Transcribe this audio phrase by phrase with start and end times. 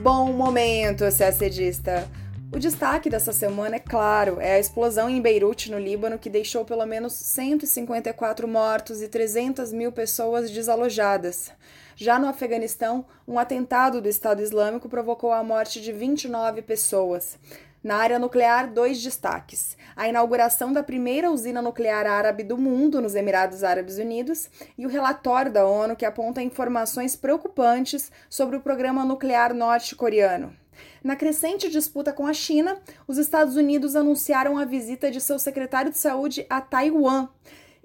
[0.00, 2.08] Bom momento, CACDista!
[2.50, 6.64] O destaque dessa semana, é claro, é a explosão em Beirute, no Líbano, que deixou
[6.64, 11.52] pelo menos 154 mortos e 300 mil pessoas desalojadas.
[11.94, 17.38] Já no Afeganistão, um atentado do Estado Islâmico provocou a morte de 29 pessoas.
[17.82, 23.16] Na área nuclear, dois destaques: a inauguração da primeira usina nuclear árabe do mundo nos
[23.16, 29.04] Emirados Árabes Unidos e o relatório da ONU que aponta informações preocupantes sobre o programa
[29.04, 30.54] nuclear norte-coreano.
[31.02, 35.90] Na crescente disputa com a China, os Estados Unidos anunciaram a visita de seu secretário
[35.90, 37.28] de saúde a Taiwan.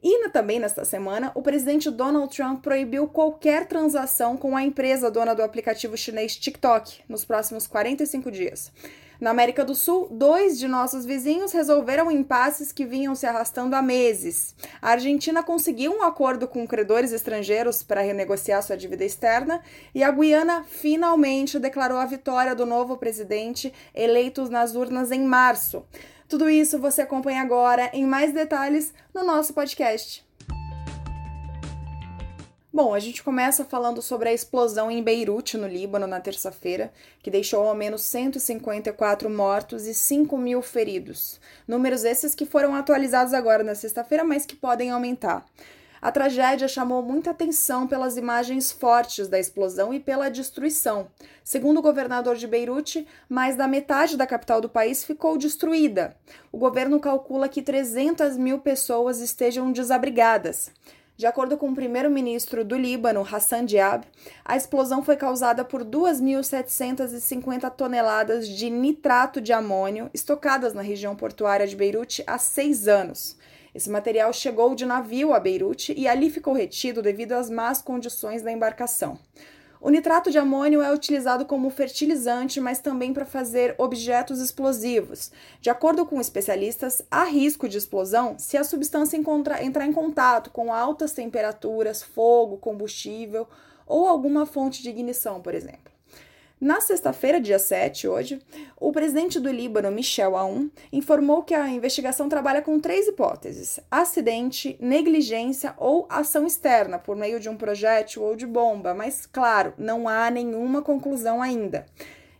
[0.02, 5.34] E também nesta semana, o presidente Donald Trump proibiu qualquer transação com a empresa dona
[5.34, 8.72] do aplicativo chinês TikTok nos próximos 45 dias.
[9.20, 13.81] Na América do Sul, dois de nossos vizinhos resolveram impasses que vinham se arrastando há
[13.81, 14.55] meses.
[14.80, 19.62] A Argentina conseguiu um acordo com credores estrangeiros para renegociar sua dívida externa
[19.96, 25.84] e a Guiana finalmente declarou a vitória do novo presidente eleito nas urnas em março.
[26.29, 30.27] Tudo isso você acompanha agora em mais detalhes no nosso podcast.
[32.78, 37.32] Bom, a gente começa falando sobre a explosão em Beirute, no Líbano, na terça-feira, que
[37.32, 41.40] deixou ao menos 154 mortos e 5 mil feridos.
[41.68, 45.44] Números esses que foram atualizados agora na sexta-feira, mas que podem aumentar.
[46.00, 51.08] A tragédia chamou muita atenção pelas imagens fortes da explosão e pela destruição.
[51.44, 56.16] Segundo o governador de Beirute, mais da metade da capital do país ficou destruída.
[56.52, 60.70] O governo calcula que 300 mil pessoas estejam desabrigadas.
[61.18, 64.06] De acordo com o primeiro-ministro do Líbano, Hassan Diab,
[64.46, 71.66] a explosão foi causada por 2.750 toneladas de nitrato de amônio estocadas na região portuária
[71.66, 73.35] de Beirute há seis anos.
[73.74, 78.44] Esse material chegou de navio a Beirute e ali ficou retido devido às más condições
[78.44, 79.18] da embarcação.
[79.80, 85.32] O nitrato de amônio é utilizado como fertilizante, mas também para fazer objetos explosivos.
[85.62, 90.74] De acordo com especialistas, há risco de explosão se a substância entrar em contato com
[90.74, 93.48] altas temperaturas, fogo, combustível
[93.86, 95.97] ou alguma fonte de ignição, por exemplo.
[96.59, 98.41] Na sexta-feira, dia 7, hoje,
[98.79, 104.75] o presidente do Líbano, Michel Aoun, informou que a investigação trabalha com três hipóteses: acidente,
[104.81, 110.09] negligência ou ação externa por meio de um projétil ou de bomba, mas, claro, não
[110.09, 111.85] há nenhuma conclusão ainda.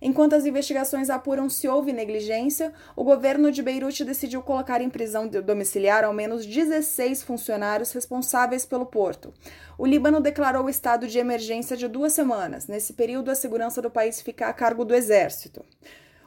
[0.02, 5.28] Enquanto as investigações apuram se houve negligência, o governo de Beirute decidiu colocar em prisão
[5.28, 9.34] domiciliar ao menos 16 funcionários responsáveis pelo porto.
[9.78, 12.68] O Líbano declarou estado de emergência de duas semanas.
[12.68, 15.64] Nesse período, a segurança do país fica a cargo do exército.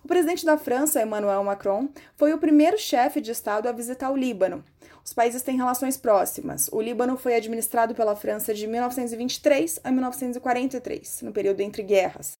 [0.02, 4.16] O presidente da França, Emmanuel Macron, foi o primeiro chefe de Estado a visitar o
[4.16, 4.64] Líbano.
[5.04, 6.68] Os países têm relações próximas.
[6.72, 12.39] O Líbano foi administrado pela França de 1923 a 1943, no período entre guerras.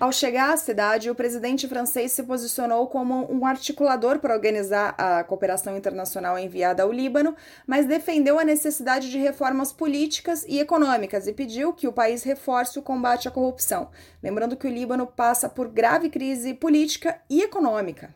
[0.00, 5.22] Ao chegar à cidade, o presidente francês se posicionou como um articulador para organizar a
[5.22, 11.34] cooperação internacional enviada ao Líbano, mas defendeu a necessidade de reformas políticas e econômicas e
[11.34, 13.90] pediu que o país reforce o combate à corrupção.
[14.22, 18.08] Lembrando que o Líbano passa por grave crise política e econômica.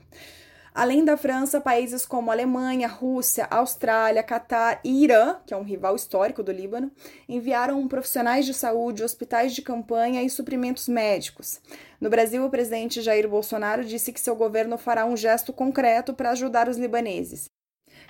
[0.75, 5.95] Além da França, países como Alemanha, Rússia, Austrália, Catar e Irã, que é um rival
[5.95, 6.91] histórico do Líbano,
[7.29, 11.61] enviaram profissionais de saúde, hospitais de campanha e suprimentos médicos.
[12.01, 16.33] No Brasil, o presidente Jair Bolsonaro disse que seu governo fará um gesto concreto para
[16.33, 17.45] ajudar os libaneses.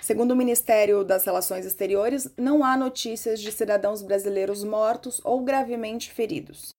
[0.00, 6.10] Segundo o Ministério das Relações Exteriores, não há notícias de cidadãos brasileiros mortos ou gravemente
[6.10, 6.70] feridos.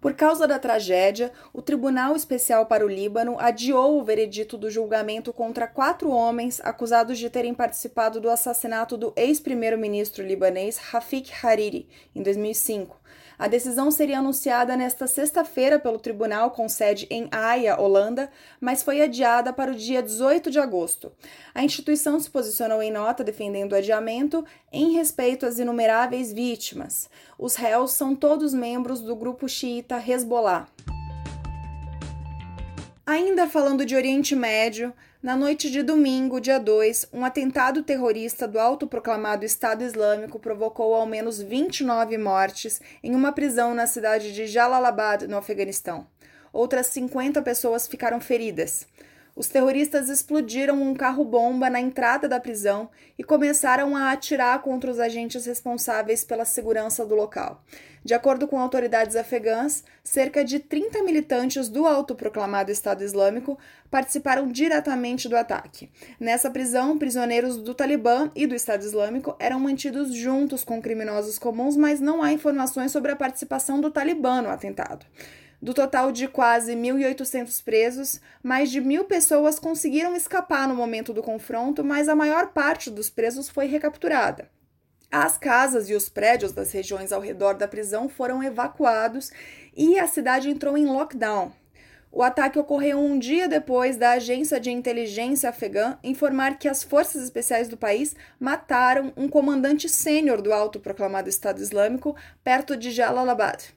[0.00, 5.32] Por causa da tragédia, o Tribunal Especial para o Líbano adiou o veredito do julgamento
[5.32, 12.22] contra quatro homens acusados de terem participado do assassinato do ex-primeiro-ministro libanês Rafik Hariri, em
[12.22, 12.96] 2005,
[13.38, 18.28] a decisão seria anunciada nesta sexta-feira pelo tribunal com sede em Haia, Holanda,
[18.60, 21.12] mas foi adiada para o dia 18 de agosto.
[21.54, 27.08] A instituição se posicionou em nota defendendo o adiamento em respeito às inumeráveis vítimas.
[27.38, 30.66] Os réus são todos membros do grupo xiita Hezbollah.
[33.06, 38.56] Ainda falando de Oriente Médio, na noite de domingo, dia 2, um atentado terrorista do
[38.56, 45.26] autoproclamado Estado Islâmico provocou ao menos 29 mortes em uma prisão na cidade de Jalalabad,
[45.26, 46.06] no Afeganistão.
[46.52, 48.86] Outras 50 pessoas ficaram feridas.
[49.38, 54.98] Os terroristas explodiram um carro-bomba na entrada da prisão e começaram a atirar contra os
[54.98, 57.62] agentes responsáveis pela segurança do local.
[58.04, 63.56] De acordo com autoridades afegãs, cerca de 30 militantes do autoproclamado Estado Islâmico
[63.88, 65.88] participaram diretamente do ataque.
[66.18, 71.76] Nessa prisão, prisioneiros do Talibã e do Estado Islâmico eram mantidos juntos com criminosos comuns,
[71.76, 75.06] mas não há informações sobre a participação do Talibã no atentado.
[75.60, 81.22] Do total de quase 1.800 presos, mais de mil pessoas conseguiram escapar no momento do
[81.22, 84.48] confronto, mas a maior parte dos presos foi recapturada.
[85.10, 89.32] As casas e os prédios das regiões ao redor da prisão foram evacuados
[89.76, 91.50] e a cidade entrou em lockdown.
[92.12, 97.22] O ataque ocorreu um dia depois da agência de inteligência afegã informar que as forças
[97.22, 103.74] especiais do país mataram um comandante sênior do autoproclamado Estado Islâmico perto de Jalalabad.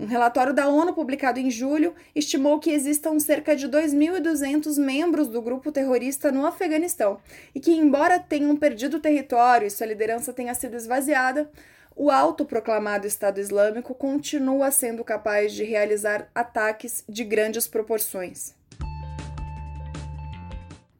[0.00, 5.42] Um relatório da ONU publicado em julho estimou que existam cerca de 2.200 membros do
[5.42, 7.20] grupo terrorista no Afeganistão
[7.54, 11.50] e que, embora tenham perdido território e sua liderança tenha sido esvaziada,
[11.94, 18.58] o autoproclamado Estado Islâmico continua sendo capaz de realizar ataques de grandes proporções.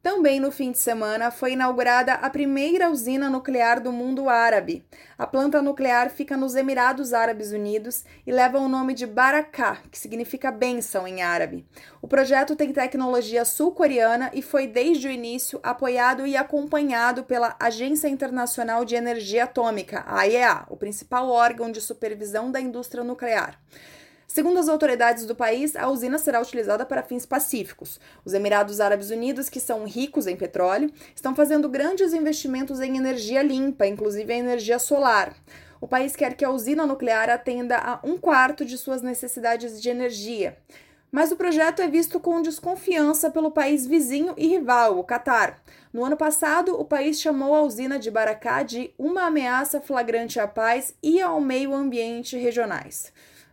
[0.01, 4.83] Também no fim de semana foi inaugurada a primeira usina nuclear do mundo árabe.
[5.15, 9.99] A planta nuclear fica nos Emirados Árabes Unidos e leva o nome de Barakah, que
[9.99, 11.67] significa bênção em árabe.
[12.01, 18.07] O projeto tem tecnologia sul-coreana e foi desde o início apoiado e acompanhado pela Agência
[18.07, 23.59] Internacional de Energia Atômica, a o principal órgão de supervisão da indústria nuclear.
[24.33, 27.99] Segundo as autoridades do país, a usina será utilizada para fins pacíficos.
[28.23, 33.43] Os Emirados Árabes Unidos, que são ricos em petróleo, estão fazendo grandes investimentos em energia
[33.43, 35.35] limpa, inclusive a energia solar.
[35.81, 39.89] O país quer que a usina nuclear atenda a um quarto de suas necessidades de
[39.89, 40.57] energia.
[41.11, 45.61] Mas o projeto é visto com desconfiança pelo país vizinho e rival, o Catar.
[45.91, 50.47] No ano passado, o país chamou a usina de Baraká de uma ameaça flagrante à
[50.47, 53.11] paz e ao meio ambiente regionais.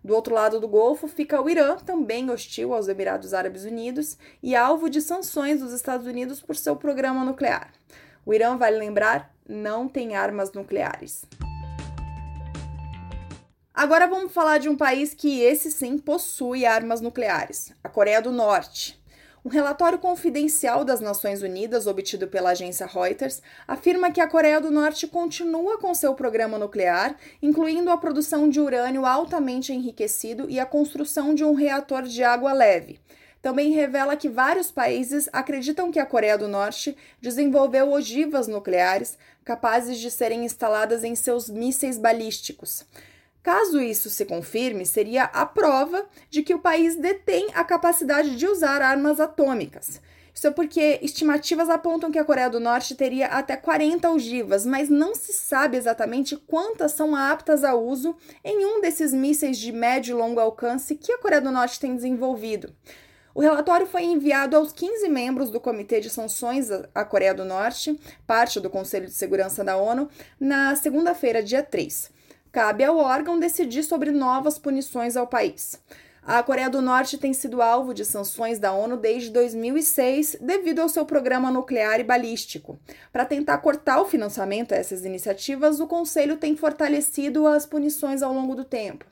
[0.09, 4.57] Do outro lado do Golfo fica o Irã, também hostil aos Emirados Árabes Unidos e
[4.57, 7.71] alvo de sanções dos Estados Unidos por seu programa nuclear.
[8.25, 11.27] O Irã, vale lembrar, não tem armas nucleares.
[13.75, 18.33] Agora vamos falar de um país que esse sim possui armas nucleares, a Coreia do
[18.33, 18.99] Norte.
[19.45, 24.71] Um relatório confidencial das Nações Unidas, obtido pela agência Reuters, afirma que a Coreia do
[24.71, 30.67] Norte continua com seu programa nuclear, incluindo a produção de urânio altamente enriquecido e a
[30.67, 32.99] construção de um reator de água leve.
[33.41, 39.99] Também revela que vários países acreditam que a Coreia do Norte desenvolveu ogivas nucleares capazes
[39.99, 42.85] de serem instaladas em seus mísseis balísticos.
[43.43, 48.47] Caso isso se confirme, seria a prova de que o país detém a capacidade de
[48.47, 50.01] usar armas atômicas.
[50.39, 54.89] Isso é porque estimativas apontam que a Coreia do Norte teria até 40 ogivas, mas
[54.89, 58.15] não se sabe exatamente quantas são aptas a uso
[58.45, 61.97] em um desses mísseis de médio e longo alcance que a Coreia do Norte tem
[61.97, 62.73] desenvolvido.
[63.35, 67.99] O relatório foi enviado aos 15 membros do Comitê de Sanções à Coreia do Norte,
[68.25, 70.09] parte do Conselho de Segurança da ONU,
[70.39, 72.17] na segunda-feira, dia 3
[72.53, 75.81] cabe ao órgão decidir sobre novas punições ao país.
[76.23, 80.89] A Coreia do Norte tem sido alvo de sanções da ONU desde 2006 devido ao
[80.89, 82.79] seu programa nuclear e balístico.
[83.11, 88.35] Para tentar cortar o financiamento a essas iniciativas, o Conselho tem fortalecido as punições ao
[88.35, 89.07] longo do tempo.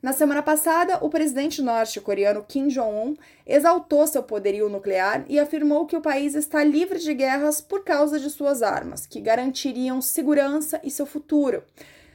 [0.00, 5.96] Na semana passada, o presidente norte-coreano Kim Jong-un exaltou seu poderio nuclear e afirmou que
[5.96, 10.90] o país está livre de guerras por causa de suas armas, que garantiriam segurança e
[10.92, 11.64] seu futuro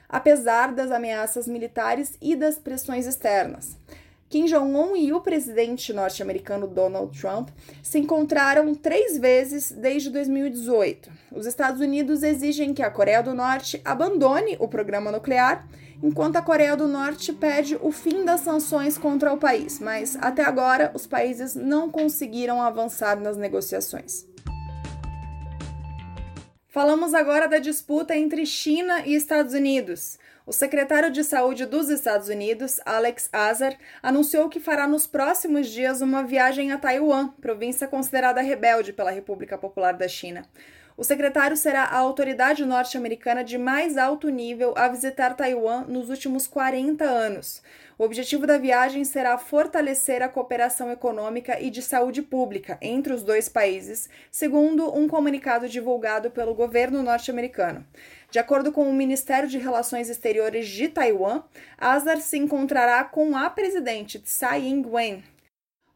[0.09, 3.77] apesar das ameaças militares e das pressões externas.
[4.29, 7.47] Kim Jong-un e o presidente norte-americano Donald Trump
[7.81, 11.09] se encontraram três vezes desde 2018.
[11.31, 15.65] Os Estados Unidos exigem que a Coreia do Norte abandone o programa nuclear,
[16.03, 20.43] enquanto a Coreia do Norte pede o fim das sanções contra o país, mas até
[20.43, 24.27] agora os países não conseguiram avançar nas negociações.
[26.77, 30.19] Falamos agora da disputa entre China e Estados Unidos.
[30.45, 36.01] O secretário de Saúde dos Estados Unidos, Alex Azar, anunciou que fará nos próximos dias
[36.01, 40.45] uma viagem a Taiwan, província considerada rebelde pela República Popular da China.
[40.95, 46.45] O secretário será a autoridade norte-americana de mais alto nível a visitar Taiwan nos últimos
[46.45, 47.63] 40 anos.
[47.99, 53.23] O objetivo da viagem será fortalecer a cooperação econômica e de saúde pública entre os
[53.23, 57.83] dois países, segundo um comunicado divulgado pelo governo norte-americano.
[58.29, 61.41] De acordo com o Ministério de Relações Exteriores de Taiwan,
[61.75, 65.23] Azar se encontrará com a presidente Tsai Ing-wen,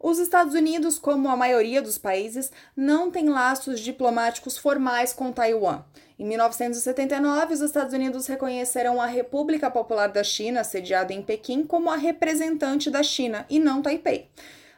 [0.04, 5.84] os Estados Unidos, como a maioria dos países, não têm laços diplomáticos formais com Taiwan.
[6.22, 11.90] Em 1979, os Estados Unidos reconheceram a República Popular da China, sediada em Pequim, como
[11.90, 14.30] a representante da China e não Taipei.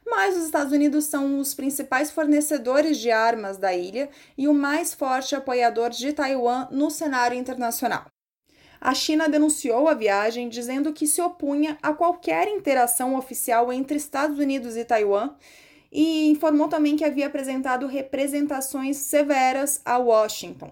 [0.06, 4.94] Mas os Estados Unidos são os principais fornecedores de armas da ilha e o mais
[4.94, 8.06] forte apoiador de Taiwan no cenário internacional.
[8.80, 14.40] A China denunciou a viagem, dizendo que se opunha a qualquer interação oficial entre Estados
[14.40, 15.32] Unidos e Taiwan
[15.92, 20.72] e informou também que havia apresentado representações severas a Washington.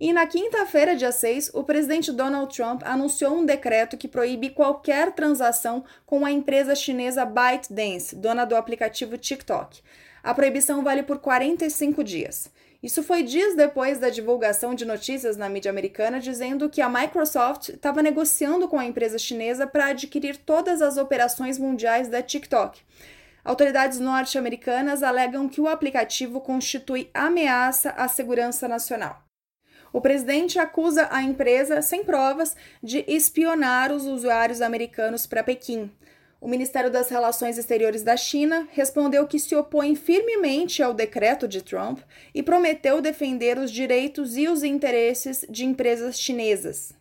[0.00, 5.12] E na quinta-feira, dia 6, o presidente Donald Trump anunciou um decreto que proíbe qualquer
[5.12, 9.82] transação com a empresa chinesa ByteDance, dona do aplicativo TikTok.
[10.22, 12.50] A proibição vale por 45 dias.
[12.82, 17.68] Isso foi dias depois da divulgação de notícias na mídia americana dizendo que a Microsoft
[17.68, 22.80] estava negociando com a empresa chinesa para adquirir todas as operações mundiais da TikTok.
[23.44, 29.29] Autoridades norte-americanas alegam que o aplicativo constitui ameaça à segurança nacional.
[29.92, 35.90] O presidente acusa a empresa, sem provas, de espionar os usuários americanos para Pequim.
[36.40, 41.60] O Ministério das Relações Exteriores da China respondeu que se opõe firmemente ao decreto de
[41.60, 41.98] Trump
[42.34, 46.94] e prometeu defender os direitos e os interesses de empresas chinesas.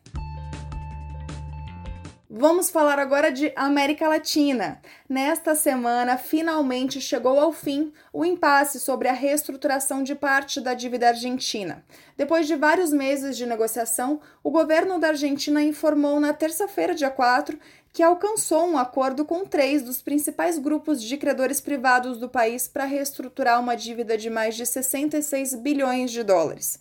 [2.31, 4.79] Vamos falar agora de América Latina.
[5.09, 11.07] Nesta semana, finalmente chegou ao fim o impasse sobre a reestruturação de parte da dívida
[11.07, 11.83] argentina.
[12.15, 17.57] Depois de vários meses de negociação, o governo da Argentina informou na terça-feira, dia 4,
[17.91, 22.85] que alcançou um acordo com três dos principais grupos de credores privados do país para
[22.85, 26.79] reestruturar uma dívida de mais de 66 bilhões de dólares.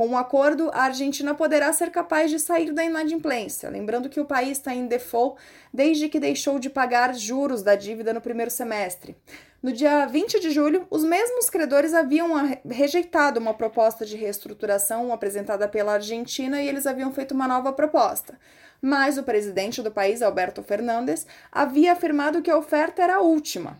[0.00, 4.18] Com o um acordo, a Argentina poderá ser capaz de sair da inadimplência, lembrando que
[4.18, 5.38] o país está em default
[5.70, 9.14] desde que deixou de pagar juros da dívida no primeiro semestre.
[9.62, 12.30] No dia 20 de julho, os mesmos credores haviam
[12.66, 18.38] rejeitado uma proposta de reestruturação apresentada pela Argentina e eles haviam feito uma nova proposta.
[18.80, 23.76] Mas o presidente do país, Alberto Fernandes, havia afirmado que a oferta era a última.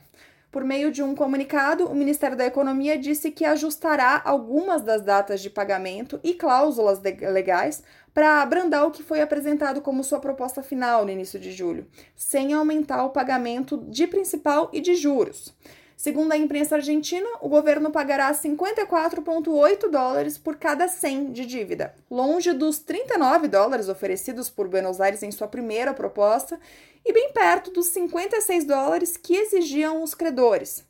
[0.51, 5.41] Por meio de um comunicado, o Ministério da Economia disse que ajustará algumas das datas
[5.41, 11.05] de pagamento e cláusulas legais para abrandar o que foi apresentado como sua proposta final
[11.05, 15.55] no início de julho, sem aumentar o pagamento de principal e de juros.
[16.01, 22.55] Segundo a imprensa argentina, o governo pagará 54,8 dólares por cada 100 de dívida, longe
[22.55, 26.59] dos 39 dólares oferecidos por Buenos Aires em sua primeira proposta
[27.05, 30.83] e bem perto dos 56 dólares que exigiam os credores.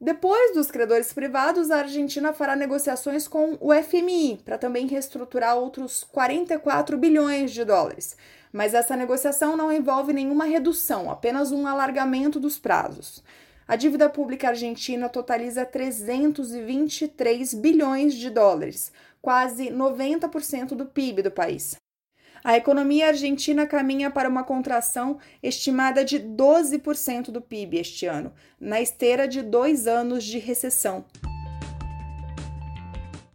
[0.00, 6.02] Depois dos credores privados, a Argentina fará negociações com o FMI para também reestruturar outros
[6.02, 8.16] 44 bilhões de dólares.
[8.52, 13.22] Mas essa negociação não envolve nenhuma redução, apenas um alargamento dos prazos.
[13.70, 18.90] A dívida pública argentina totaliza 323 bilhões de dólares,
[19.22, 21.76] quase 90% do PIB do país.
[22.42, 28.80] A economia argentina caminha para uma contração estimada de 12% do PIB este ano, na
[28.80, 31.04] esteira de dois anos de recessão.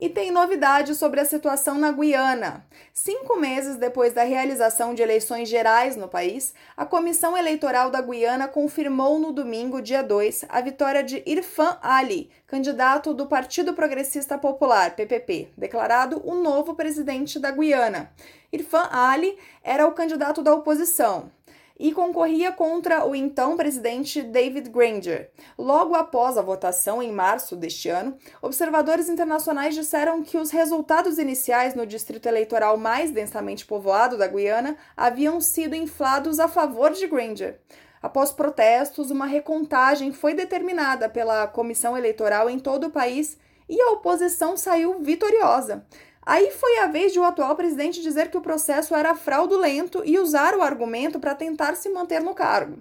[0.06, 2.64] E tem novidade sobre a situação na Guiana.
[2.94, 8.48] Cinco meses depois da realização de eleições gerais no país, a Comissão Eleitoral da Guiana
[8.48, 14.96] confirmou no domingo, dia 2, a vitória de Irfan Ali, candidato do Partido Progressista Popular,
[14.96, 18.12] PPP, declarado o novo presidente da Guiana.
[18.54, 21.32] Irfan Ali era o candidato da oposição
[21.78, 25.30] e concorria contra o então presidente David Granger.
[25.58, 31.76] Logo após a votação, em março deste ano, observadores internacionais disseram que os resultados iniciais
[31.76, 37.60] no distrito eleitoral mais densamente povoado da Guiana haviam sido inflados a favor de Granger.
[38.02, 43.92] Após protestos, uma recontagem foi determinada pela comissão eleitoral em todo o país e a
[43.92, 45.84] oposição saiu vitoriosa.
[46.26, 50.18] Aí foi a vez de o atual presidente dizer que o processo era fraudulento e
[50.18, 52.80] usar o argumento para tentar se manter no cargo.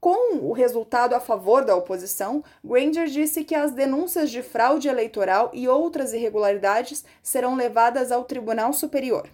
[0.00, 5.50] Com o resultado a favor da oposição, Granger disse que as denúncias de fraude eleitoral
[5.52, 9.28] e outras irregularidades serão levadas ao Tribunal Superior.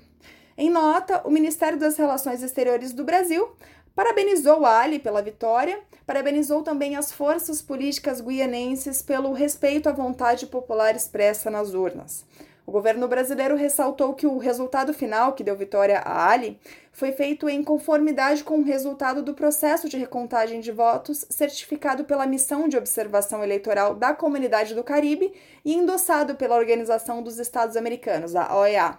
[0.56, 3.50] Em nota, o Ministério das Relações Exteriores do Brasil
[3.94, 10.96] parabenizou Ali pela vitória, parabenizou também as forças políticas guianenses pelo respeito à vontade popular
[10.96, 12.24] expressa nas urnas.
[12.72, 16.58] O governo brasileiro ressaltou que o resultado final, que deu vitória a Ali,
[16.90, 22.26] foi feito em conformidade com o resultado do processo de recontagem de votos certificado pela
[22.26, 28.34] Missão de Observação Eleitoral da Comunidade do Caribe e endossado pela Organização dos Estados Americanos,
[28.34, 28.98] a OEA.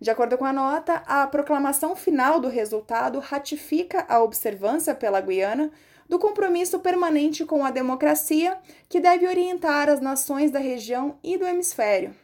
[0.00, 5.72] De acordo com a nota, a proclamação final do resultado ratifica a observância pela Guiana
[6.08, 8.56] do compromisso permanente com a democracia
[8.88, 12.14] que deve orientar as nações da região e do hemisfério.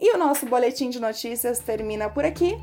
[0.00, 2.56] E o nosso boletim de notícias termina por aqui.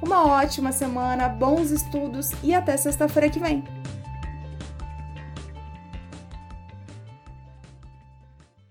[0.00, 3.64] Uma ótima semana, bons estudos e até sexta-feira que vem.